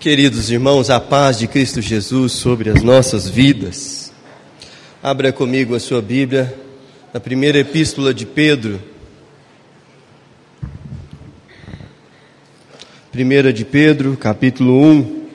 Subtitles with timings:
[0.00, 4.10] Queridos irmãos, a paz de Cristo Jesus sobre as nossas vidas.
[5.02, 6.58] Abra comigo a sua Bíblia
[7.12, 8.80] na primeira epístola de Pedro.
[13.12, 15.28] Primeira de Pedro, capítulo 1.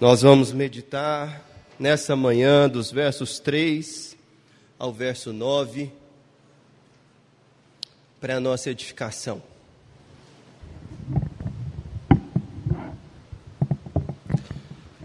[0.00, 1.44] Nós vamos meditar
[1.80, 4.16] nessa manhã dos versos 3
[4.78, 5.90] ao verso 9
[8.20, 9.55] para a nossa edificação.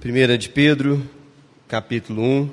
[0.02, 1.08] Primeira de Pedro,
[1.68, 2.50] capítulo 1.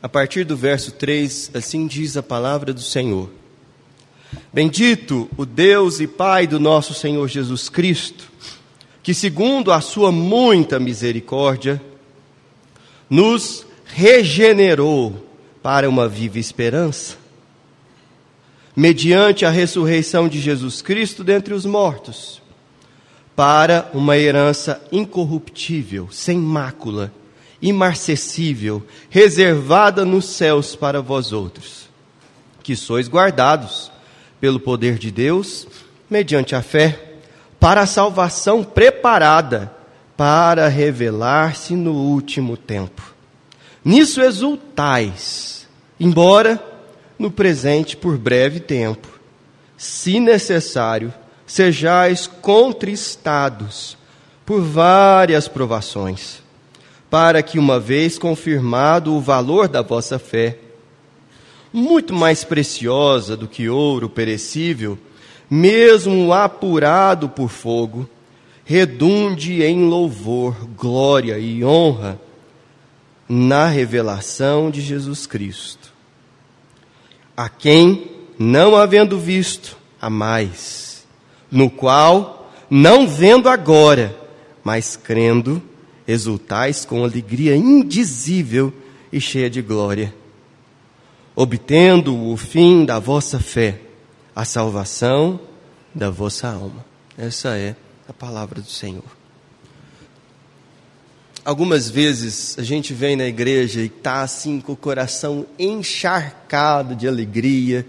[0.00, 3.28] A partir do verso 3, assim diz a palavra do Senhor.
[4.52, 8.30] Bendito o Deus e Pai do nosso Senhor Jesus Cristo,
[9.02, 11.82] que segundo a sua muita misericórdia,
[13.10, 15.26] nos regenerou
[15.60, 17.16] para uma viva esperança,
[18.76, 22.41] mediante a ressurreição de Jesus Cristo dentre os mortos
[23.34, 27.12] para uma herança incorruptível, sem mácula,
[27.60, 31.88] imarcessível, reservada nos céus para vós outros,
[32.62, 33.90] que sois guardados
[34.40, 35.66] pelo poder de Deus,
[36.10, 37.12] mediante a fé,
[37.58, 39.72] para a salvação preparada
[40.16, 43.14] para revelar-se no último tempo.
[43.84, 45.66] Nisso exultais,
[45.98, 46.62] embora
[47.18, 49.08] no presente por breve tempo,
[49.76, 51.12] se necessário,
[51.52, 53.98] sejais contristados
[54.42, 56.42] por várias provações,
[57.10, 60.56] para que, uma vez confirmado o valor da vossa fé,
[61.70, 64.98] muito mais preciosa do que ouro perecível,
[65.50, 68.08] mesmo apurado por fogo,
[68.64, 72.18] redunde em louvor, glória e honra
[73.28, 75.92] na revelação de Jesus Cristo,
[77.36, 80.91] a quem, não havendo visto, a mais
[81.52, 84.18] no qual, não vendo agora,
[84.64, 85.62] mas crendo,
[86.08, 88.72] exultais com alegria indizível
[89.12, 90.14] e cheia de glória,
[91.36, 93.80] obtendo o fim da vossa fé,
[94.34, 95.38] a salvação
[95.94, 96.84] da vossa alma.
[97.18, 97.76] Essa é
[98.08, 99.04] a palavra do Senhor.
[101.44, 107.06] Algumas vezes a gente vem na igreja e está assim com o coração encharcado de
[107.06, 107.84] alegria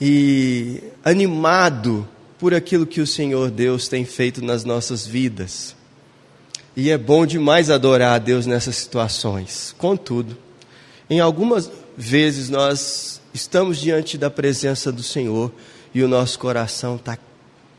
[0.00, 2.06] e animado
[2.44, 5.74] por aquilo que o Senhor Deus tem feito nas nossas vidas.
[6.76, 9.74] E é bom demais adorar a Deus nessas situações.
[9.78, 10.36] Contudo,
[11.08, 15.50] em algumas vezes nós estamos diante da presença do Senhor
[15.94, 17.16] e o nosso coração está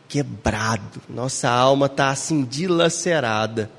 [0.09, 3.69] quebrado, nossa alma está assim dilacerada.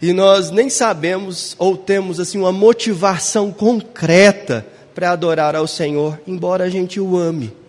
[0.00, 6.64] E nós nem sabemos ou temos assim uma motivação concreta para adorar ao Senhor, embora
[6.64, 7.63] a gente o ame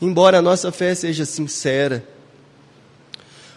[0.00, 2.06] embora a nossa fé seja sincera.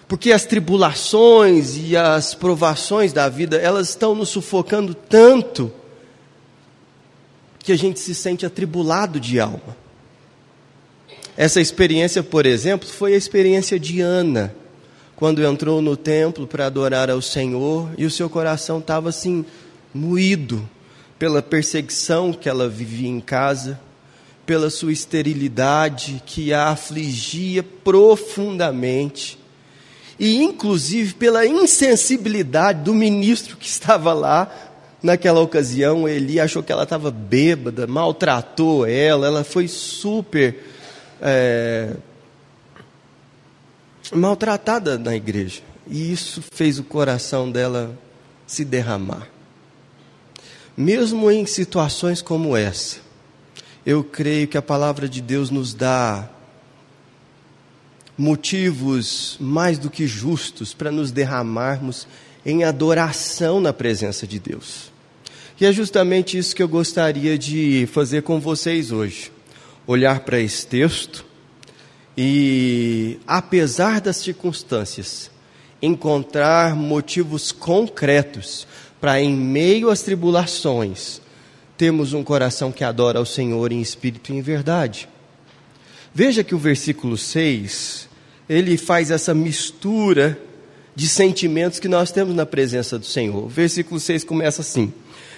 [0.07, 5.71] Porque as tribulações e as provações da vida, elas estão nos sufocando tanto
[7.59, 9.77] que a gente se sente atribulado de alma.
[11.37, 14.53] Essa experiência, por exemplo, foi a experiência de Ana,
[15.15, 19.45] quando entrou no templo para adorar ao Senhor e o seu coração estava assim,
[19.93, 20.67] moído
[21.19, 23.79] pela perseguição que ela vivia em casa
[24.49, 29.37] pela sua esterilidade que a afligia profundamente,
[30.17, 34.51] e inclusive pela insensibilidade do ministro que estava lá
[35.03, 36.09] naquela ocasião.
[36.09, 40.57] Ele achou que ela estava bêbada, maltratou ela, ela foi super
[41.21, 41.93] é,
[44.11, 47.95] maltratada na igreja, e isso fez o coração dela
[48.47, 49.27] se derramar.
[50.75, 53.08] Mesmo em situações como essa,
[53.85, 56.29] eu creio que a palavra de Deus nos dá
[58.17, 62.05] motivos mais do que justos para nos derramarmos
[62.45, 64.91] em adoração na presença de Deus.
[65.59, 69.31] E é justamente isso que eu gostaria de fazer com vocês hoje.
[69.87, 71.25] Olhar para esse texto
[72.17, 75.31] e, apesar das circunstâncias,
[75.81, 78.67] encontrar motivos concretos
[78.99, 81.21] para, em meio às tribulações,
[81.79, 85.07] temos um coração que adora ao Senhor em espírito e em verdade.
[86.13, 88.09] Veja que o versículo 6,
[88.49, 90.37] ele faz essa mistura
[90.93, 93.45] de sentimentos que nós temos na presença do Senhor.
[93.45, 94.93] O versículo 6 começa assim: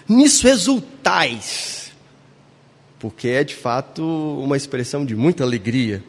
[0.09, 1.91] Nisso exultais,
[2.97, 6.03] porque é de fato uma expressão de muita alegria.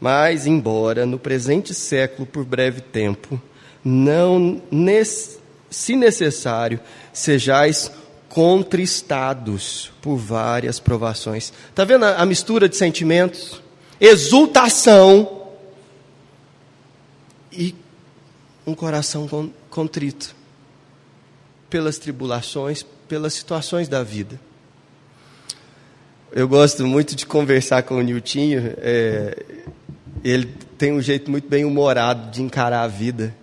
[0.00, 3.42] Mas, embora no presente século, por breve tempo,
[3.84, 4.62] não,
[5.68, 6.78] se necessário,
[7.12, 7.90] sejais
[8.38, 11.52] contristados por várias provações.
[11.70, 13.60] Está vendo a, a mistura de sentimentos?
[14.00, 15.48] Exultação
[17.50, 17.74] e
[18.64, 20.36] um coração contrito
[21.68, 24.38] pelas tribulações, pelas situações da vida.
[26.30, 28.72] Eu gosto muito de conversar com o Niltinho.
[28.76, 29.46] É,
[30.22, 30.46] ele
[30.78, 33.34] tem um jeito muito bem humorado de encarar a vida.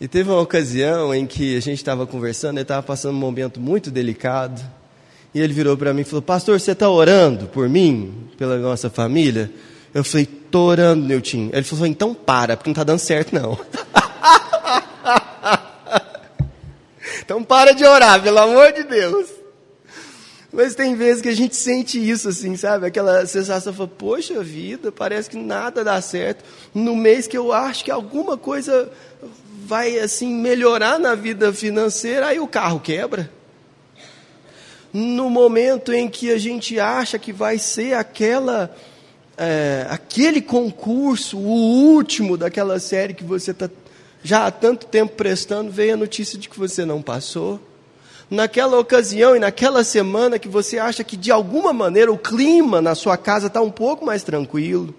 [0.00, 3.60] E teve uma ocasião em que a gente estava conversando, ele estava passando um momento
[3.60, 4.62] muito delicado.
[5.34, 8.88] E ele virou para mim e falou: Pastor, você está orando por mim, pela nossa
[8.88, 9.52] família?
[9.92, 11.50] Eu falei: Estou orando, Niltinho.
[11.52, 13.60] Ele falou: Então para, porque não está dando certo, não.
[17.22, 19.28] então para de orar, pelo amor de Deus.
[20.52, 22.86] Mas tem vezes que a gente sente isso, assim, sabe?
[22.86, 26.44] Aquela sensação, fala, poxa vida, parece que nada dá certo.
[26.74, 28.90] No mês que eu acho que alguma coisa
[29.70, 33.30] vai, assim, melhorar na vida financeira, aí o carro quebra.
[34.92, 38.74] No momento em que a gente acha que vai ser aquela,
[39.38, 43.70] é, aquele concurso, o último daquela série que você está
[44.24, 47.60] já há tanto tempo prestando, veio a notícia de que você não passou
[48.28, 52.96] naquela ocasião e naquela semana que você acha que de alguma maneira o clima na
[52.96, 54.92] sua casa está um pouco mais tranquilo.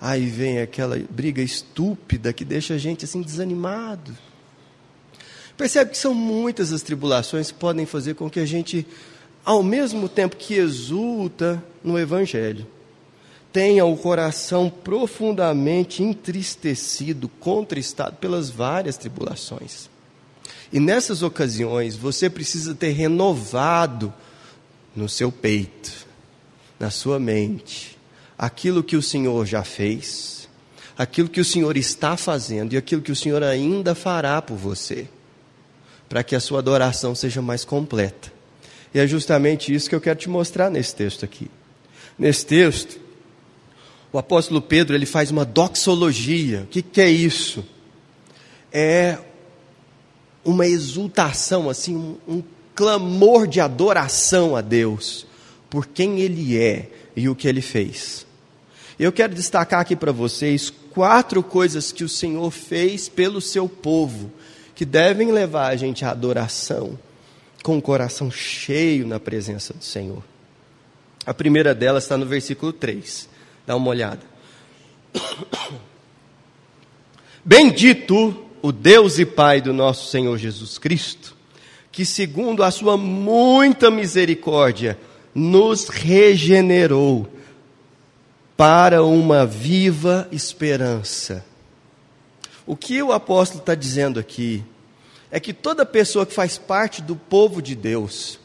[0.00, 4.16] Aí vem aquela briga estúpida que deixa a gente assim desanimado.
[5.56, 8.86] Percebe que são muitas as tribulações que podem fazer com que a gente,
[9.44, 12.64] ao mesmo tempo que exulta no Evangelho,
[13.52, 19.90] tenha o coração profundamente entristecido, contristado pelas várias tribulações.
[20.72, 24.14] E nessas ocasiões, você precisa ter renovado
[24.94, 26.06] no seu peito,
[26.78, 27.97] na sua mente,
[28.38, 30.48] aquilo que o Senhor já fez,
[30.96, 35.08] aquilo que o Senhor está fazendo e aquilo que o Senhor ainda fará por você,
[36.08, 38.32] para que a sua adoração seja mais completa.
[38.94, 41.50] E é justamente isso que eu quero te mostrar nesse texto aqui.
[42.18, 42.98] Nesse texto,
[44.12, 46.62] o apóstolo Pedro ele faz uma doxologia.
[46.62, 47.64] O que, que é isso?
[48.72, 49.18] É
[50.44, 52.42] uma exultação, assim, um, um
[52.74, 55.26] clamor de adoração a Deus
[55.68, 58.26] por quem Ele é e o que Ele fez.
[58.98, 64.32] Eu quero destacar aqui para vocês quatro coisas que o Senhor fez pelo seu povo,
[64.74, 66.98] que devem levar a gente à adoração,
[67.62, 70.24] com o coração cheio na presença do Senhor.
[71.24, 73.28] A primeira delas está no versículo 3.
[73.64, 74.22] Dá uma olhada.
[77.44, 81.36] Bendito o Deus e Pai do nosso Senhor Jesus Cristo,
[81.92, 84.98] que segundo a sua muita misericórdia
[85.32, 87.37] nos regenerou
[88.58, 91.46] para uma viva esperança.
[92.66, 94.64] O que o apóstolo está dizendo aqui
[95.30, 98.40] é que toda pessoa que faz parte do povo de Deus,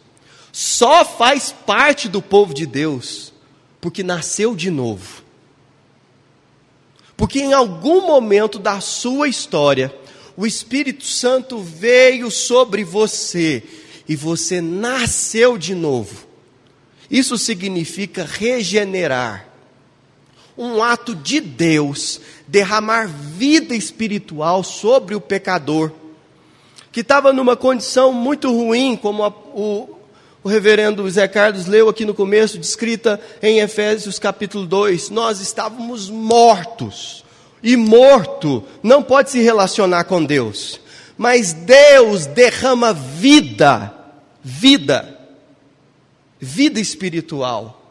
[0.51, 3.33] só faz parte do povo de Deus
[3.81, 5.23] porque nasceu de novo.
[7.17, 9.91] Porque em algum momento da sua história,
[10.37, 13.63] o Espírito Santo veio sobre você
[14.07, 16.27] e você nasceu de novo.
[17.09, 19.52] Isso significa regenerar.
[20.57, 25.91] Um ato de Deus derramar vida espiritual sobre o pecador,
[26.91, 29.97] que estava numa condição muito ruim, como a, o,
[30.43, 35.09] o reverendo Zé Carlos leu aqui no começo, descrita em Efésios capítulo 2.
[35.09, 37.23] Nós estávamos mortos
[37.63, 40.81] e morto não pode se relacionar com Deus.
[41.17, 43.93] Mas Deus derrama vida,
[44.43, 45.17] vida,
[46.39, 47.82] vida espiritual.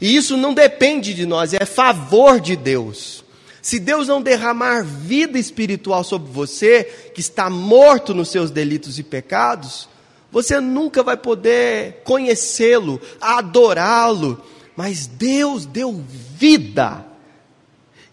[0.00, 3.24] E isso não depende de nós, é favor de Deus.
[3.60, 9.02] Se Deus não derramar vida espiritual sobre você, que está morto nos seus delitos e
[9.02, 9.88] pecados,
[10.30, 14.40] você nunca vai poder conhecê-lo, adorá-lo.
[14.76, 16.04] Mas Deus deu
[16.36, 17.08] vida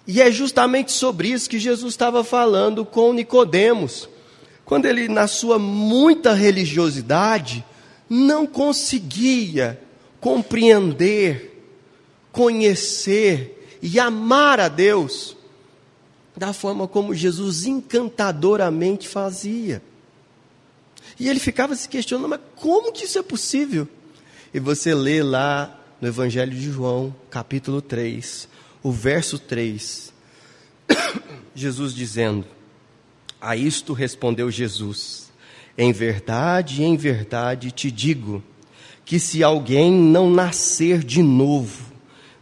[0.07, 4.07] e é justamente sobre isso que Jesus estava falando com Nicodemos,
[4.63, 7.65] quando ele, na sua muita religiosidade,
[8.09, 9.79] não conseguia
[10.19, 11.54] compreender,
[12.35, 15.37] conhecer e amar a Deus
[16.35, 19.81] da forma como Jesus encantadoramente fazia.
[21.17, 23.87] E ele ficava se questionando, mas como que isso é possível?
[24.53, 28.49] E você lê lá no Evangelho de João, capítulo 3,
[28.83, 30.13] o verso 3.
[31.55, 32.45] Jesus dizendo:
[33.39, 35.31] A isto respondeu Jesus:
[35.77, 38.43] Em verdade, em verdade te digo,
[39.05, 41.94] que se alguém não nascer de novo,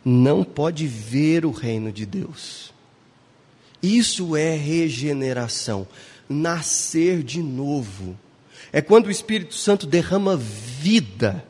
[0.04, 2.74] não pode ver o reino de Deus.
[3.82, 5.88] Isso é regeneração,
[6.28, 8.18] nascer de novo.
[8.72, 11.46] É quando o Espírito Santo derrama vida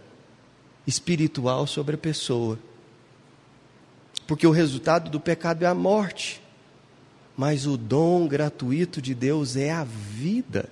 [0.86, 2.60] espiritual sobre a pessoa
[4.28, 6.42] porque o resultado do pecado é a morte.
[7.36, 10.70] mas o dom gratuito de Deus é a vida.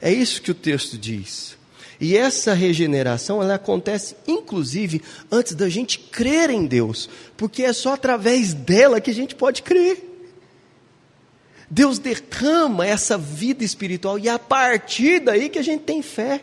[0.00, 1.56] É isso que o texto diz.
[2.00, 7.94] E essa regeneração, ela acontece inclusive antes da gente crer em Deus, porque é só
[7.94, 10.02] através dela que a gente pode crer.
[11.70, 16.42] Deus derrama essa vida espiritual e é a partir daí que a gente tem fé.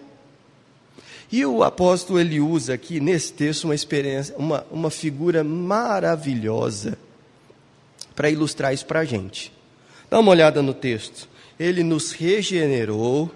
[1.32, 6.98] E o apóstolo ele usa aqui nesse texto uma experiência, uma, uma figura maravilhosa
[8.16, 9.52] para ilustrar isso para a gente.
[10.10, 11.28] Dá uma olhada no texto.
[11.60, 13.32] Ele nos regenerou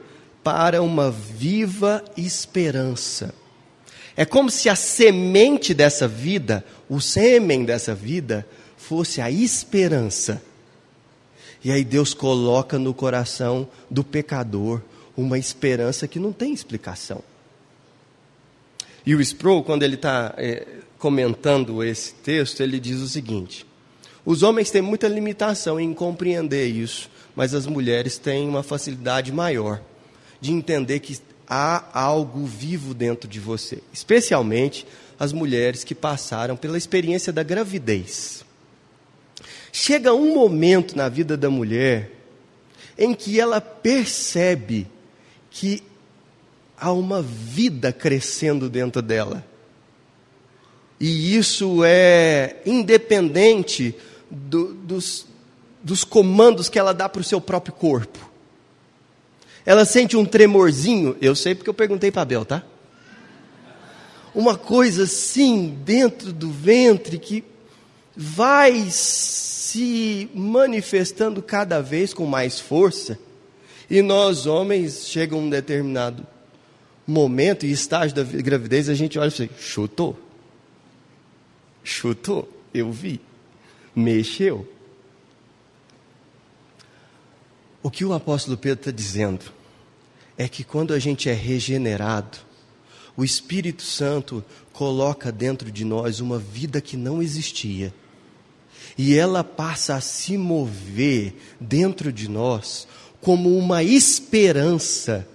[0.47, 3.35] para uma viva esperança.
[4.15, 10.41] É como se a semente dessa vida, o sêmen dessa vida, fosse a esperança.
[11.61, 14.81] E aí Deus coloca no coração do pecador
[15.17, 17.21] uma esperança que não tem explicação.
[19.05, 20.65] E o Sproul, quando ele está é,
[20.97, 23.65] comentando esse texto, ele diz o seguinte:
[24.25, 29.81] os homens têm muita limitação em compreender isso, mas as mulheres têm uma facilidade maior
[30.39, 31.17] de entender que
[31.47, 34.85] há algo vivo dentro de você, especialmente
[35.19, 38.45] as mulheres que passaram pela experiência da gravidez.
[39.71, 42.11] Chega um momento na vida da mulher
[42.97, 44.87] em que ela percebe
[45.49, 45.83] que
[46.77, 49.45] há uma vida crescendo dentro dela.
[50.99, 53.95] E isso é independente
[54.29, 55.27] do, dos,
[55.83, 58.27] dos comandos que ela dá para o seu próprio corpo.
[59.67, 62.63] Ela sente um tremorzinho, eu sei porque eu perguntei para Abel, tá?
[64.33, 67.43] Uma coisa assim dentro do ventre que
[68.15, 73.19] vai se manifestando cada vez com mais força.
[73.89, 76.25] E nós, homens, chega um determinado
[77.05, 80.17] momento e estágio da gravidez, a gente olha e fala, chutou.
[81.83, 83.19] Chutou, eu vi.
[83.93, 84.65] Mexeu.
[87.83, 89.56] O que o apóstolo Pedro está dizendo
[90.37, 92.37] é que quando a gente é regenerado,
[93.15, 97.93] o Espírito Santo coloca dentro de nós uma vida que não existia.
[98.95, 102.87] E ela passa a se mover dentro de nós
[103.19, 105.27] como uma esperança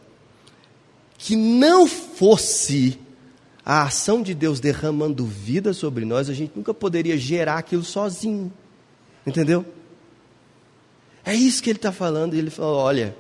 [1.19, 2.99] que não fosse
[3.65, 8.53] a ação de Deus derramando vida sobre nós, a gente nunca poderia gerar aquilo sozinho.
[9.27, 9.65] Entendeu?
[11.25, 12.35] É isso que ele está falando.
[12.35, 13.17] Ele falou: olha,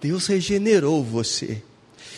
[0.00, 1.62] Deus regenerou você.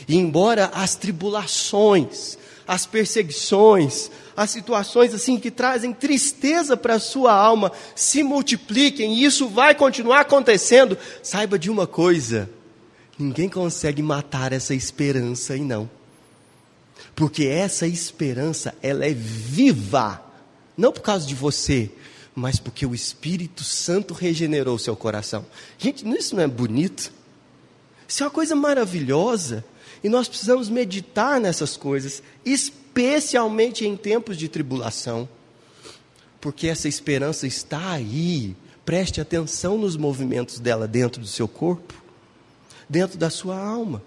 [0.08, 7.32] E embora as tribulações, as perseguições, as situações assim que trazem tristeza para a sua
[7.32, 12.48] alma se multipliquem, e isso vai continuar acontecendo, saiba de uma coisa:
[13.20, 15.90] Ninguém consegue matar essa esperança e não.
[17.14, 20.22] Porque essa esperança, ela é viva.
[20.74, 21.90] Não por causa de você,
[22.34, 25.44] mas porque o Espírito Santo regenerou seu coração.
[25.76, 27.12] Gente, isso não é bonito?
[28.10, 29.64] Isso é uma coisa maravilhosa.
[30.02, 35.28] E nós precisamos meditar nessas coisas, especialmente em tempos de tribulação.
[36.40, 38.56] Porque essa esperança está aí.
[38.84, 42.00] Preste atenção nos movimentos dela dentro do seu corpo
[42.90, 44.02] dentro da sua alma.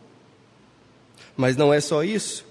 [1.38, 2.46] Mas não é só isso.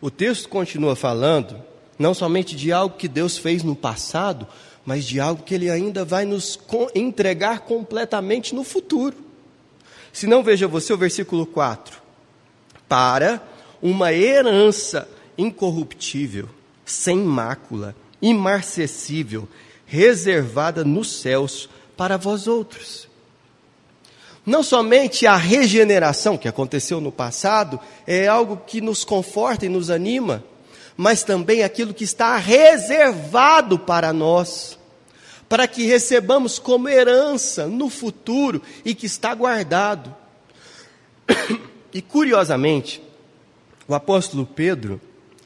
[0.00, 1.62] O texto continua falando
[1.96, 4.48] não somente de algo que Deus fez no passado,
[4.84, 6.58] mas de algo que Ele ainda vai nos
[6.92, 9.25] entregar completamente no futuro.
[10.16, 12.00] Se não, veja você o versículo 4.
[12.88, 13.42] Para
[13.82, 15.06] uma herança
[15.36, 16.48] incorruptível,
[16.86, 19.46] sem mácula, imarcessível,
[19.84, 23.06] reservada nos céus para vós outros
[24.46, 29.90] não somente a regeneração que aconteceu no passado é algo que nos conforta e nos
[29.90, 30.44] anima,
[30.96, 34.75] mas também aquilo que está reservado para nós,
[35.48, 40.14] para que recebamos como herança no futuro e que está guardado.
[41.92, 43.02] E curiosamente,
[43.88, 45.00] o apóstolo Pedro,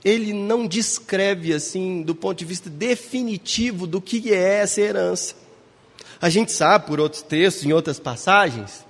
[0.04, 5.34] ele não descreve assim, do ponto de vista definitivo, do que é essa herança.
[6.20, 8.84] A gente sabe por outros textos, em outras passagens,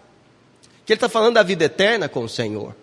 [0.84, 2.74] que ele está falando da vida eterna com o Senhor.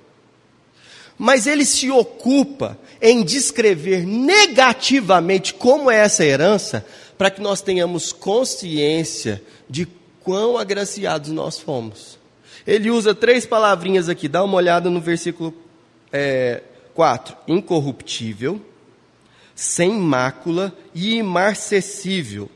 [1.17, 6.85] Mas ele se ocupa em descrever negativamente como é essa herança,
[7.17, 9.87] para que nós tenhamos consciência de
[10.23, 12.19] quão agraciados nós fomos.
[12.65, 15.53] Ele usa três palavrinhas aqui, dá uma olhada no versículo
[16.11, 16.61] é,
[16.93, 18.61] 4: incorruptível,
[19.55, 22.49] sem mácula e imarcessível.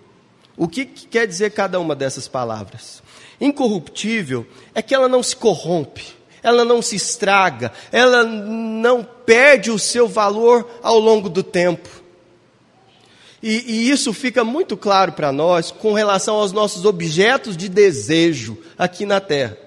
[0.58, 3.02] O que, que quer dizer cada uma dessas palavras?
[3.40, 6.14] Incorruptível é que ela não se corrompe,
[6.44, 12.01] ela não se estraga, ela não perde o seu valor ao longo do tempo.
[13.42, 18.58] E, e isso fica muito claro para nós com relação aos nossos objetos de desejo
[18.78, 19.58] aqui na terra.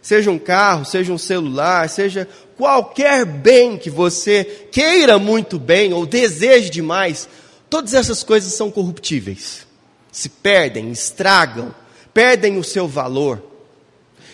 [0.00, 6.06] Seja um carro, seja um celular, seja qualquer bem que você queira muito bem ou
[6.06, 7.28] deseje demais,
[7.68, 9.66] todas essas coisas são corruptíveis.
[10.10, 11.74] Se perdem, estragam,
[12.12, 13.42] perdem o seu valor.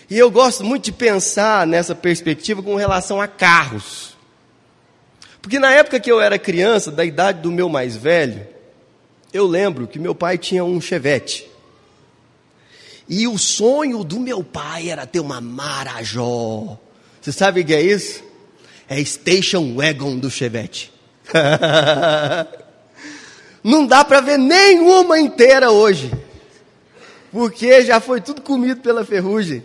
[0.09, 4.17] E eu gosto muito de pensar nessa perspectiva com relação a carros.
[5.41, 8.45] Porque na época que eu era criança, da idade do meu mais velho,
[9.33, 11.49] eu lembro que meu pai tinha um Chevette.
[13.07, 16.77] E o sonho do meu pai era ter uma Marajó.
[17.21, 18.23] Você sabe o que é isso?
[18.87, 20.91] É Station Wagon do Chevette.
[23.63, 26.11] Não dá para ver nenhuma inteira hoje.
[27.31, 29.63] Porque já foi tudo comido pela ferrugem.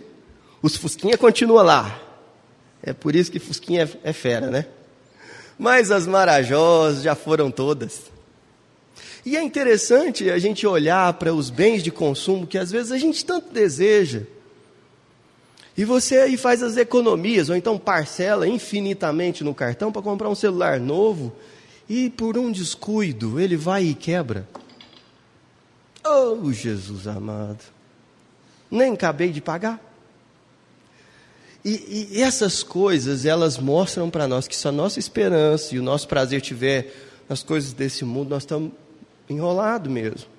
[0.61, 1.99] Os Fusquinha continua lá.
[2.83, 4.65] É por isso que Fusquinha é, é fera, né?
[5.57, 8.14] Mas as Marajós já foram todas.
[9.25, 12.97] E é interessante a gente olhar para os bens de consumo que às vezes a
[12.97, 14.21] gente tanto deseja.
[15.75, 20.35] E você aí faz as economias, ou então parcela infinitamente no cartão para comprar um
[20.35, 21.35] celular novo,
[21.89, 24.47] e por um descuido ele vai e quebra.
[26.05, 27.63] Oh, Jesus amado!
[28.69, 29.81] Nem acabei de pagar.
[31.63, 35.83] E, e essas coisas, elas mostram para nós que se a nossa esperança e o
[35.83, 36.93] nosso prazer tiver
[37.27, 38.71] nas coisas desse mundo, nós estamos
[39.29, 40.29] enrolado mesmo.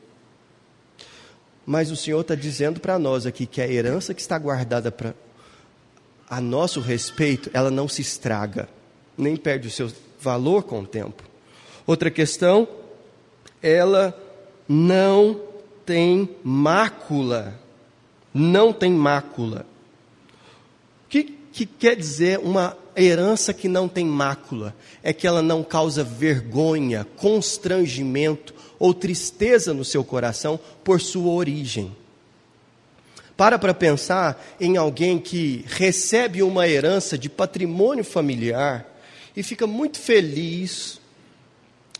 [1.64, 5.14] Mas o Senhor está dizendo para nós aqui que a herança que está guardada para
[6.28, 8.68] a nosso respeito, ela não se estraga,
[9.16, 9.90] nem perde o seu
[10.20, 11.22] valor com o tempo.
[11.86, 12.68] Outra questão,
[13.62, 14.16] ela
[14.68, 15.40] não
[15.84, 17.54] tem mácula.
[18.34, 19.64] Não tem mácula.
[21.04, 24.74] O que, que quer dizer uma herança que não tem mácula?
[25.02, 31.94] É que ela não causa vergonha, constrangimento ou tristeza no seu coração por sua origem.
[33.36, 38.86] Para para pensar em alguém que recebe uma herança de patrimônio familiar
[39.36, 40.98] e fica muito feliz,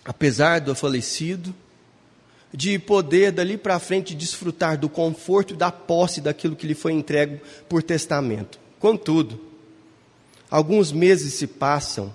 [0.04, 1.54] apesar do falecido,
[2.52, 6.92] de poder dali para frente desfrutar do conforto e da posse daquilo que lhe foi
[6.92, 8.58] entregue por testamento.
[8.78, 9.38] Contudo,
[10.50, 12.14] alguns meses se passam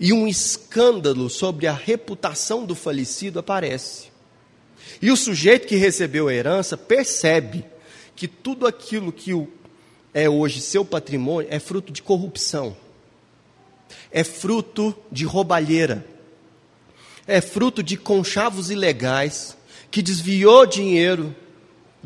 [0.00, 4.08] e um escândalo sobre a reputação do falecido aparece.
[5.02, 7.64] E o sujeito que recebeu a herança percebe
[8.14, 9.32] que tudo aquilo que
[10.12, 12.76] é hoje seu patrimônio é fruto de corrupção,
[14.10, 16.04] é fruto de roubalheira,
[17.26, 19.56] é fruto de conchavos ilegais
[19.90, 21.34] que desviou dinheiro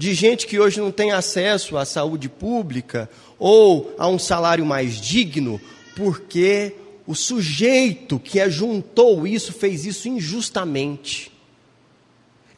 [0.03, 5.01] de gente que hoje não tem acesso à saúde pública ou a um salário mais
[5.01, 5.61] digno,
[5.95, 6.75] porque
[7.07, 11.31] o sujeito que ajuntou isso fez isso injustamente.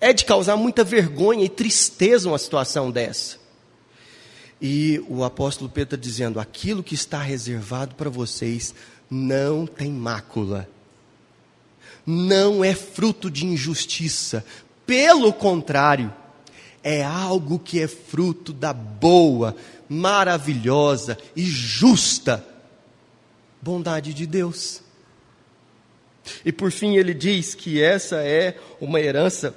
[0.00, 3.36] É de causar muita vergonha e tristeza uma situação dessa.
[4.58, 8.74] E o apóstolo Pedro está dizendo: aquilo que está reservado para vocês
[9.10, 10.66] não tem mácula,
[12.06, 14.42] não é fruto de injustiça,
[14.86, 16.10] pelo contrário,
[16.84, 19.56] é algo que é fruto da boa,
[19.88, 22.44] maravilhosa e justa
[23.62, 24.82] bondade de Deus.
[26.44, 29.56] E por fim ele diz que essa é uma herança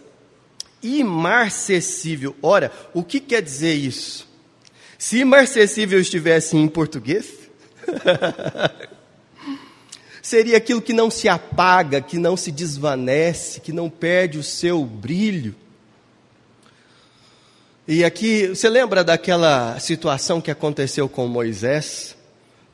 [0.82, 2.36] imarcessível.
[2.42, 4.26] Ora, o que quer dizer isso?
[4.98, 7.28] Se imarcessível estivesse em português,
[10.22, 14.86] seria aquilo que não se apaga, que não se desvanece, que não perde o seu
[14.86, 15.54] brilho.
[17.88, 22.18] E aqui, você lembra daquela situação que aconteceu com Moisés?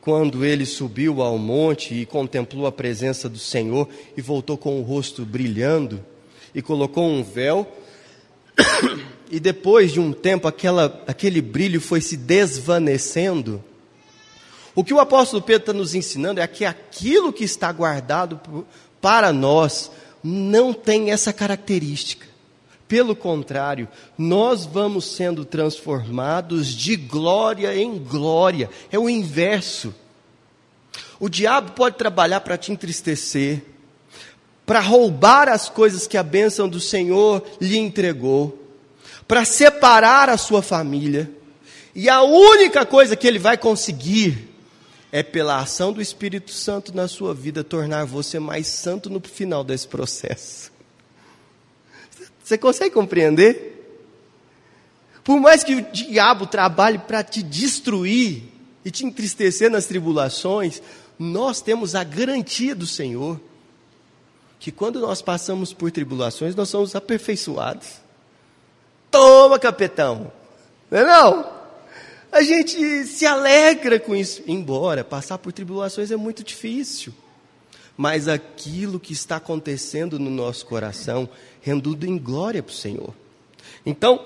[0.04, 4.84] quando ele subiu ao monte e contemplou a presença do Senhor e voltou com o
[4.84, 6.04] rosto brilhando
[6.54, 7.66] e colocou um véu.
[9.32, 13.64] E depois de um tempo, aquela, aquele brilho foi se desvanecendo.
[14.76, 18.40] O que o apóstolo Pedro está nos ensinando é que aquilo que está guardado
[19.02, 19.90] para nós
[20.24, 22.28] não tem essa característica.
[22.94, 28.70] Pelo contrário, nós vamos sendo transformados de glória em glória.
[28.92, 29.92] É o inverso.
[31.20, 33.64] O diabo pode trabalhar para te entristecer,
[34.64, 38.64] para roubar as coisas que a bênção do Senhor lhe entregou,
[39.28, 41.32] para separar a sua família.
[41.96, 44.50] E a única coisa que ele vai conseguir
[45.12, 49.64] é pela ação do Espírito Santo na sua vida tornar você mais santo no final
[49.64, 50.73] desse processo.
[52.44, 53.72] Você consegue compreender?
[55.24, 58.44] Por mais que o diabo trabalhe para te destruir
[58.84, 60.82] e te entristecer nas tribulações,
[61.18, 63.40] nós temos a garantia do Senhor
[64.60, 68.02] que quando nós passamos por tribulações, nós somos aperfeiçoados.
[69.10, 70.32] Toma, capetão!
[70.90, 71.52] Não é não?
[72.32, 77.14] A gente se alegra com isso, embora passar por tribulações é muito difícil.
[77.96, 81.30] Mas aquilo que está acontecendo no nosso coração,
[81.62, 83.14] rendendo em glória para o Senhor.
[83.86, 84.26] Então,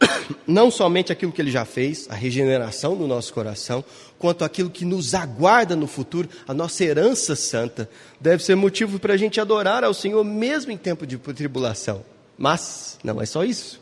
[0.46, 3.84] não somente aquilo que ele já fez, a regeneração do nosso coração,
[4.18, 7.88] quanto aquilo que nos aguarda no futuro, a nossa herança santa,
[8.20, 12.04] deve ser motivo para a gente adorar ao Senhor mesmo em tempo de tribulação.
[12.36, 13.80] Mas não é só isso.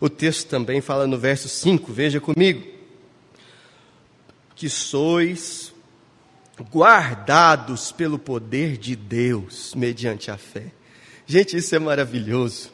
[0.00, 2.66] O texto também fala no verso 5, veja comigo.
[4.54, 5.72] Que sois
[6.72, 10.72] guardados pelo poder de Deus mediante a fé.
[11.26, 12.70] Gente, isso é maravilhoso.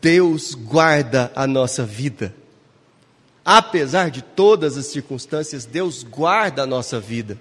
[0.00, 2.34] Deus guarda a nossa vida.
[3.44, 7.38] Apesar de todas as circunstâncias, Deus guarda a nossa vida.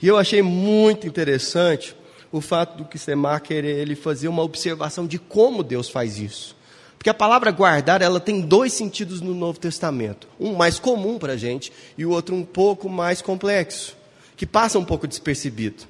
[0.00, 1.94] E eu achei muito interessante
[2.32, 6.56] o fato do que Semar querer ele fazer uma observação de como Deus faz isso.
[6.98, 10.28] Porque a palavra guardar, ela tem dois sentidos no Novo Testamento.
[10.40, 13.95] Um mais comum para a gente e o outro um pouco mais complexo,
[14.36, 15.84] que passa um pouco despercebido.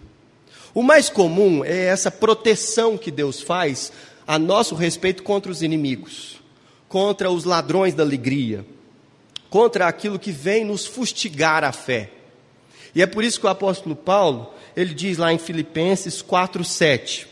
[0.72, 3.92] O mais comum é essa proteção que Deus faz
[4.26, 6.40] a nosso respeito contra os inimigos,
[6.88, 8.64] contra os ladrões da alegria,
[9.48, 12.10] contra aquilo que vem nos fustigar a fé.
[12.94, 17.26] E é por isso que o apóstolo Paulo, ele diz lá em Filipenses 4:7,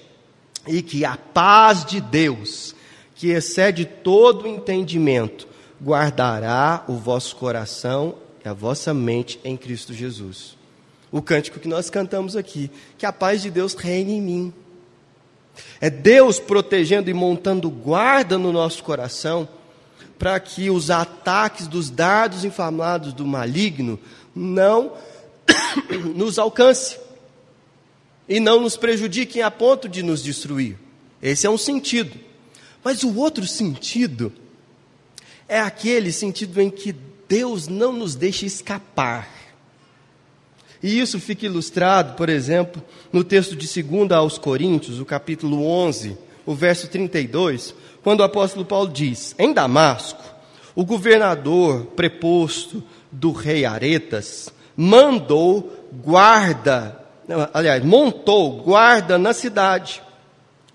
[0.66, 2.74] e que a paz de Deus,
[3.14, 5.46] que excede todo entendimento,
[5.83, 10.57] guardará o vosso coração e a vossa mente em Cristo Jesus.
[11.14, 14.53] O cântico que nós cantamos aqui, que a paz de Deus reine em mim.
[15.81, 19.48] É Deus protegendo e montando guarda no nosso coração,
[20.18, 23.96] para que os ataques dos dardos inflamados do maligno
[24.35, 24.94] não
[26.16, 26.98] nos alcance
[28.29, 30.77] e não nos prejudiquem a ponto de nos destruir.
[31.22, 32.18] Esse é um sentido.
[32.83, 34.33] Mas o outro sentido
[35.46, 36.92] é aquele sentido em que
[37.29, 39.43] Deus não nos deixa escapar.
[40.82, 42.82] E isso fica ilustrado, por exemplo,
[43.12, 48.64] no texto de 2 aos Coríntios, o capítulo 11, o verso 32, quando o apóstolo
[48.64, 50.22] Paulo diz: Em Damasco,
[50.74, 57.00] o governador preposto do rei Aretas mandou guarda,
[57.52, 60.02] aliás, montou guarda na cidade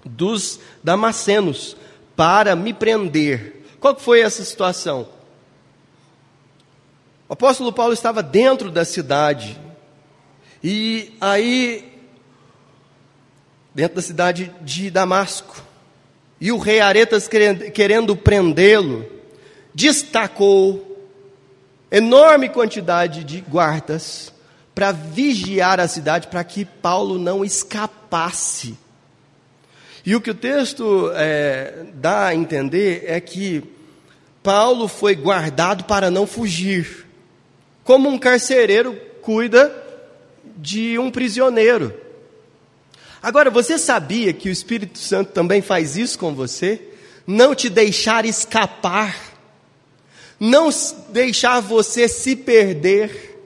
[0.06, 1.76] dos damascenos
[2.16, 3.66] para me prender.
[3.80, 5.08] Qual foi essa situação?
[7.28, 9.60] O apóstolo Paulo estava dentro da cidade
[10.64, 11.90] e aí,
[13.74, 15.64] dentro da cidade de Damasco,
[16.42, 19.06] e o rei Aretas querendo, prendê-lo,
[19.74, 20.86] destacou
[21.92, 24.34] enorme quantidade de guardas
[24.74, 28.78] para vigiar a cidade para que Paulo não escapasse.
[30.06, 33.64] E o que o texto é, dá a entender é que
[34.42, 37.06] Paulo foi guardado para não fugir,
[37.84, 39.89] como um carcereiro cuida
[40.62, 41.94] de um prisioneiro.
[43.22, 46.82] Agora, você sabia que o Espírito Santo também faz isso com você?
[47.26, 49.16] Não te deixar escapar,
[50.40, 50.70] não
[51.10, 53.38] deixar você se perder.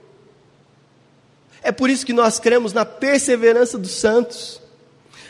[1.61, 4.61] É por isso que nós cremos na perseverança dos santos.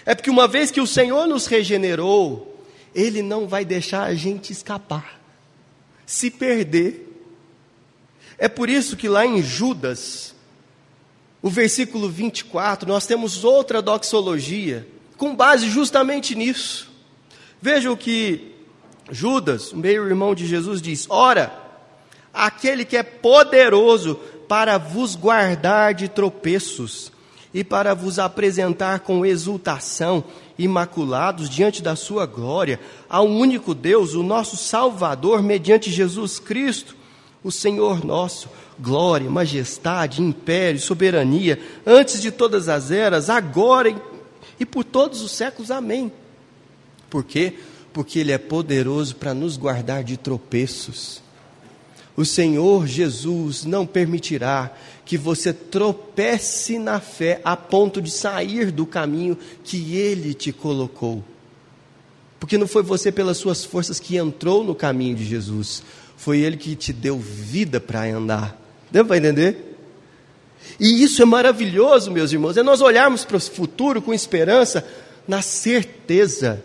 [0.06, 2.62] É porque uma vez que o Senhor nos regenerou,
[2.94, 5.22] Ele não vai deixar a gente escapar,
[6.06, 7.10] se perder.
[8.38, 10.33] É por isso que lá em Judas,
[11.44, 16.90] o versículo 24, nós temos outra doxologia, com base justamente nisso.
[17.62, 18.54] Veja o que
[19.12, 21.54] Judas, meio-irmão de Jesus, diz: Ora,
[22.34, 24.16] aquele que é poderoso
[24.48, 27.12] para vos guardar de tropeços
[27.54, 30.24] e para vos apresentar com exultação,
[30.58, 32.80] imaculados diante da sua glória,
[33.10, 36.96] ao único Deus, o nosso Salvador, mediante Jesus Cristo,
[37.44, 43.94] o Senhor nosso glória, majestade, império, soberania, antes de todas as eras, agora
[44.60, 45.70] e, por todos os séculos.
[45.70, 46.12] Amém.
[47.10, 47.54] Por quê?
[47.92, 51.22] Porque Ele é poderoso para nos guardar de tropeços.
[52.16, 54.72] O Senhor Jesus não permitirá
[55.04, 61.24] que você tropece na fé a ponto de sair do caminho que Ele te colocou.
[62.40, 65.82] Porque não foi você, pelas suas forças, que entrou no caminho de Jesus,
[66.18, 68.60] foi Ele que te deu vida para andar.
[68.92, 69.74] Deu para entender?
[70.80, 74.86] E isso é maravilhoso, meus irmãos, é nós olharmos para o futuro com esperança,
[75.28, 76.64] na certeza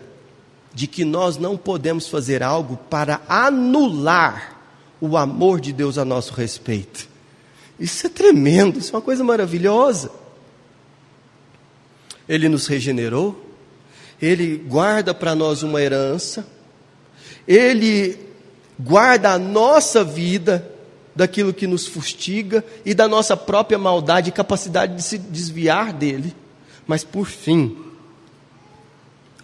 [0.73, 4.61] de que nós não podemos fazer algo para anular
[5.01, 7.07] o amor de Deus a nosso respeito.
[7.79, 10.11] Isso é tremendo, isso é uma coisa maravilhosa.
[12.27, 13.49] Ele nos regenerou,
[14.21, 16.45] Ele guarda para nós uma herança,
[17.47, 18.28] Ele
[18.79, 20.65] guarda a nossa vida
[21.13, 26.33] daquilo que nos fustiga e da nossa própria maldade e capacidade de se desviar dele.
[26.87, 27.77] Mas por fim,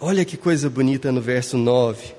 [0.00, 2.14] olha que coisa bonita no verso 9.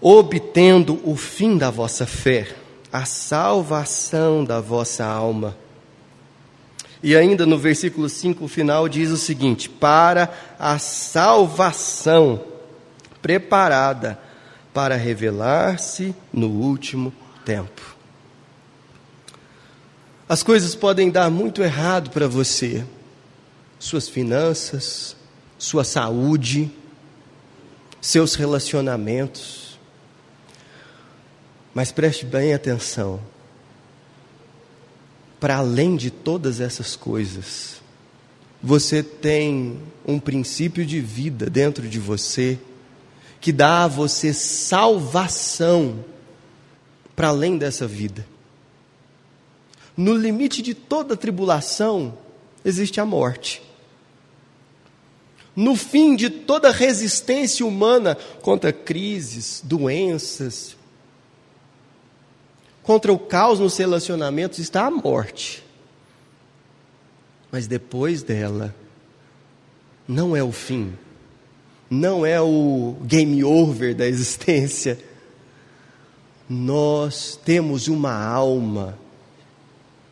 [0.00, 2.48] Obtendo o fim da vossa fé,
[2.90, 5.56] a salvação da vossa alma.
[7.02, 12.40] E ainda no versículo 5 final diz o seguinte: para a salvação
[13.20, 14.23] preparada
[14.74, 17.12] para revelar-se no último
[17.44, 17.94] tempo.
[20.28, 22.84] As coisas podem dar muito errado para você,
[23.78, 25.14] suas finanças,
[25.56, 26.72] sua saúde,
[28.00, 29.78] seus relacionamentos.
[31.72, 33.20] Mas preste bem atenção.
[35.38, 37.80] Para além de todas essas coisas,
[38.62, 42.58] você tem um princípio de vida dentro de você
[43.44, 46.02] que dá a você salvação
[47.14, 48.26] para além dessa vida.
[49.94, 52.16] No limite de toda tribulação
[52.64, 53.62] existe a morte.
[55.54, 60.74] No fim de toda resistência humana contra crises, doenças,
[62.82, 65.62] contra o caos nos relacionamentos está a morte.
[67.52, 68.74] Mas depois dela,
[70.08, 70.96] não é o fim,
[71.90, 74.98] não é o game over da existência
[76.48, 78.98] nós temos uma alma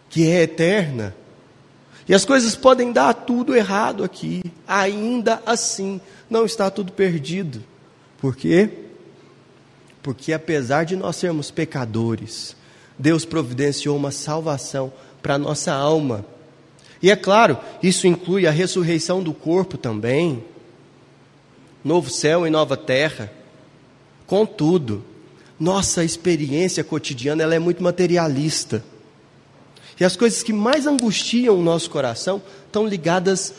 [0.09, 1.15] que é eterna.
[2.09, 4.43] E as coisas podem dar tudo errado aqui.
[4.67, 7.63] Ainda assim, não está tudo perdido.
[8.19, 8.69] Por quê?
[10.03, 12.57] Porque apesar de nós sermos pecadores,
[12.99, 16.25] Deus providenciou uma salvação para a nossa alma.
[17.01, 20.45] E é claro, isso inclui a ressurreição do corpo também,
[21.85, 23.33] novo céu e nova terra.
[24.27, 25.05] Contudo,
[25.59, 28.85] nossa experiência cotidiana ela é muito materialista.
[29.99, 33.55] E as coisas que mais angustiam o nosso coração estão ligadas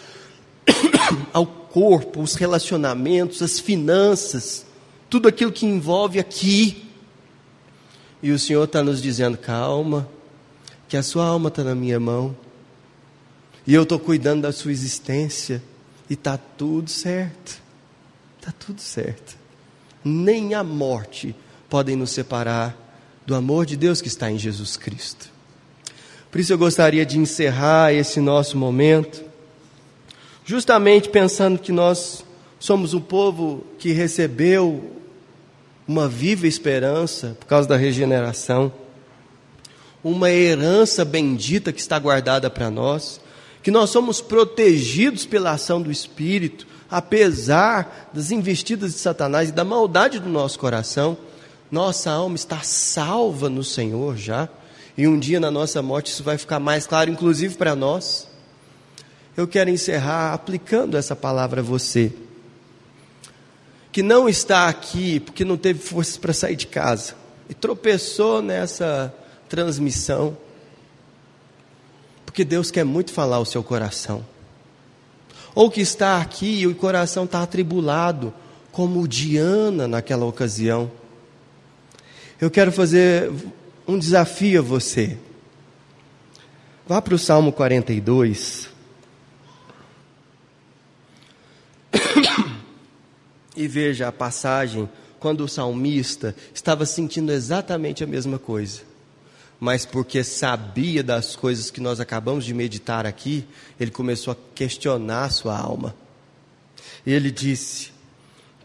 [1.31, 4.65] ao corpo, os relacionamentos, as finanças,
[5.09, 6.85] tudo aquilo que envolve aqui.
[8.21, 10.07] E o Senhor está nos dizendo: calma,
[10.89, 12.35] que a sua alma está na minha mão,
[13.65, 15.63] e eu estou cuidando da sua existência,
[16.09, 17.62] e está tudo certo,
[18.43, 19.37] está tudo certo.
[20.03, 21.33] Nem a morte
[21.69, 22.77] podem nos separar
[23.25, 25.31] do amor de Deus que está em Jesus Cristo.
[26.29, 29.23] Por isso eu gostaria de encerrar esse nosso momento,
[30.43, 32.25] justamente pensando que nós
[32.59, 34.91] somos um povo que recebeu
[35.87, 38.73] uma viva esperança por causa da regeneração,
[40.03, 43.21] uma herança bendita que está guardada para nós,
[43.61, 49.63] que nós somos protegidos pela ação do Espírito, apesar das investidas de Satanás e da
[49.63, 51.17] maldade do nosso coração
[51.73, 54.47] nossa alma está salva no Senhor já,
[54.95, 58.27] e um dia na nossa morte isso vai ficar mais claro, inclusive para nós.
[59.35, 62.13] Eu quero encerrar aplicando essa palavra a você,
[63.91, 67.15] que não está aqui porque não teve forças para sair de casa
[67.49, 69.11] e tropeçou nessa
[69.49, 70.37] transmissão,
[72.23, 74.23] porque Deus quer muito falar o seu coração,
[75.53, 78.33] ou que está aqui e o coração está atribulado,
[78.71, 80.91] como Diana naquela ocasião
[82.43, 83.31] eu quero fazer
[83.87, 85.17] um desafio a você.
[86.85, 88.67] Vá para o Salmo 42.
[93.55, 94.89] e veja a passagem
[95.21, 98.81] quando o salmista estava sentindo exatamente a mesma coisa.
[99.59, 103.45] Mas porque sabia das coisas que nós acabamos de meditar aqui,
[103.79, 105.95] ele começou a questionar a sua alma.
[107.05, 107.91] E ele disse,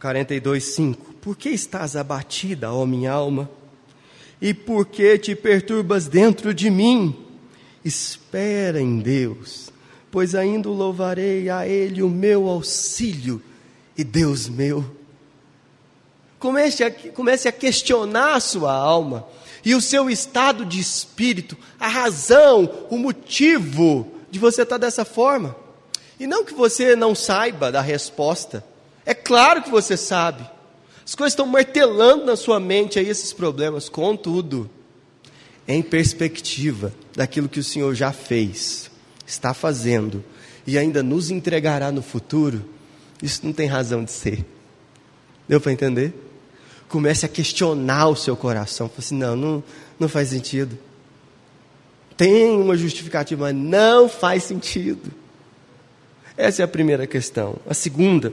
[0.01, 3.48] 42:5, Por que estás abatida, ó minha alma?
[4.40, 7.16] E por que te perturbas dentro de mim?
[7.85, 9.70] Espera em Deus,
[10.11, 13.42] pois ainda louvarei a Ele o meu auxílio
[13.96, 14.85] e Deus meu.
[16.38, 19.27] Comece a, comece a questionar a sua alma
[19.68, 25.54] e o seu estado de espírito, a razão, o motivo de você estar dessa forma.
[26.18, 28.64] E não que você não saiba da resposta,
[29.04, 30.42] é claro que você sabe.
[31.04, 34.70] As coisas estão martelando na sua mente aí esses problemas, contudo,
[35.68, 38.90] em perspectiva daquilo que o Senhor já fez,
[39.26, 40.24] está fazendo
[40.66, 42.64] e ainda nos entregará no futuro,
[43.22, 44.46] isso não tem razão de ser.
[45.46, 46.14] Deu para entender?
[46.88, 48.88] Comece a questionar o seu coração.
[48.88, 49.64] Fale assim: não, não,
[49.98, 50.79] não faz sentido.
[52.16, 55.12] Tem uma justificativa, mas não faz sentido.
[56.37, 57.57] Essa é a primeira questão.
[57.68, 58.33] A segunda,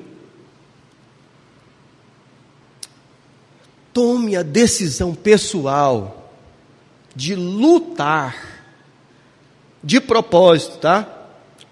[3.94, 6.32] tome a decisão pessoal
[7.16, 8.36] de lutar
[9.84, 11.08] de propósito, tá?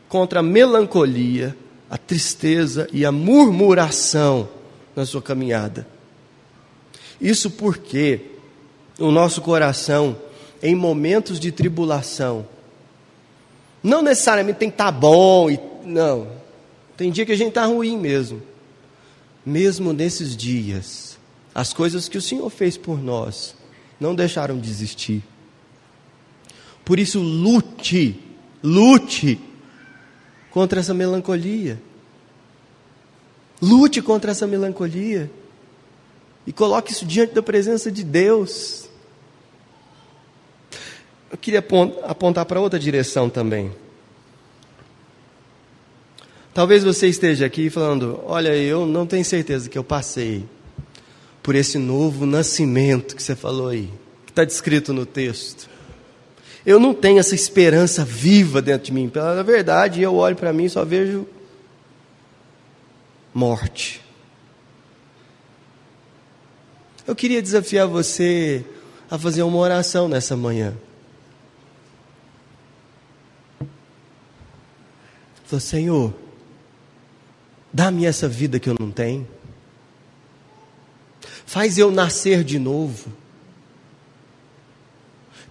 [0.07, 1.57] Contra a melancolia,
[1.89, 4.47] a tristeza e a murmuração
[4.95, 5.87] na sua caminhada.
[7.23, 8.19] Isso porque
[8.99, 10.17] o nosso coração,
[10.61, 12.45] em momentos de tribulação,
[13.81, 16.27] não necessariamente tem que estar tá bom, e, não.
[16.97, 18.41] Tem dia que a gente está ruim mesmo.
[19.45, 21.17] Mesmo nesses dias,
[21.55, 23.55] as coisas que o Senhor fez por nós
[24.01, 25.23] não deixaram de existir.
[26.83, 28.19] Por isso, lute,
[28.61, 29.39] lute
[30.51, 31.81] contra essa melancolia.
[33.61, 35.31] Lute contra essa melancolia.
[36.45, 38.89] E coloque isso diante da presença de Deus.
[41.31, 41.65] Eu queria
[42.03, 43.71] apontar para outra direção também.
[46.53, 50.45] Talvez você esteja aqui falando: Olha, eu não tenho certeza que eu passei
[51.41, 53.89] por esse novo nascimento que você falou aí,
[54.25, 55.67] que está descrito no texto.
[56.65, 59.09] Eu não tenho essa esperança viva dentro de mim.
[59.09, 61.27] Pela verdade, eu olho para mim e só vejo
[63.33, 64.02] morte.
[67.05, 68.65] Eu queria desafiar você
[69.09, 70.73] a fazer uma oração nessa manhã.
[75.59, 76.11] Senhor,
[77.71, 79.27] dá-me essa vida que eu não tenho.
[81.45, 83.11] Faz eu nascer de novo.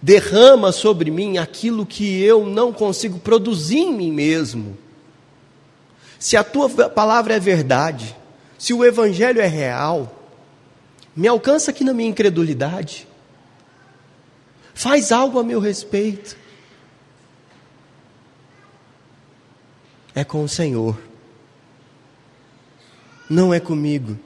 [0.01, 4.77] Derrama sobre mim aquilo que eu não consigo produzir em mim mesmo.
[6.19, 8.13] Se a tua palavra é verdade,
[8.57, 10.22] se o evangelho é real,
[11.15, 13.07] me alcança aqui na minha incredulidade.
[14.73, 16.37] Faz algo a meu respeito.
[20.15, 20.97] é com o Senhor.
[23.29, 24.17] Não é comigo.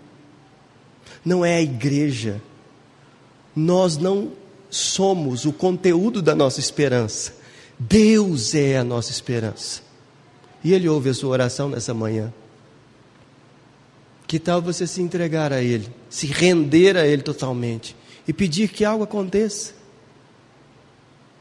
[1.24, 2.42] Não é a igreja.
[3.56, 4.32] Nós não
[4.70, 7.34] somos o conteúdo da nossa esperança.
[7.80, 9.82] Deus é a nossa esperança.
[10.64, 12.34] E Ele ouve a sua oração nessa manhã.
[14.28, 17.96] Que tal você se entregar a Ele, se render a Ele totalmente
[18.28, 19.74] e pedir que algo aconteça?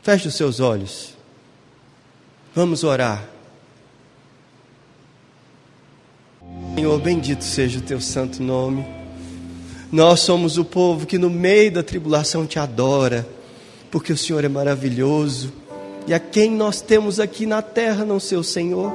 [0.02, 1.14] Feche os seus olhos.
[2.54, 3.28] Vamos orar.
[6.76, 8.86] Senhor, bendito seja o teu santo nome.
[9.90, 13.26] Nós somos o povo que no meio da tribulação te adora,
[13.90, 15.52] porque o Senhor é maravilhoso.
[16.06, 18.92] E a quem nós temos aqui na terra não ser o Senhor,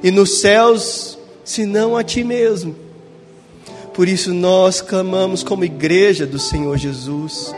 [0.00, 2.85] e nos céus, senão a ti mesmo.
[3.96, 7.52] Por isso nós clamamos como igreja do Senhor Jesus,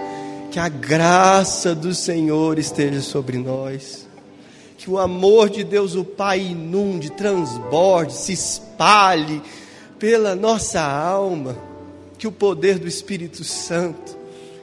[0.51, 4.09] que a graça do Senhor esteja sobre nós
[4.79, 9.43] que o amor de Deus, o Pai, inunde, transborde, se espalhe
[9.99, 11.59] pela nossa alma,
[12.17, 14.17] que o poder do Espírito Santo,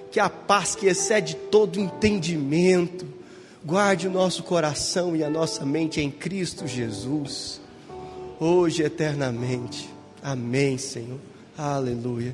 [0.10, 3.06] que a paz que excede todo entendimento,
[3.64, 7.60] guarde o nosso coração e a nossa mente em Cristo Jesus,
[8.40, 9.90] hoje eternamente.
[10.24, 11.35] Amém, Senhor.
[11.58, 12.34] Aleluia.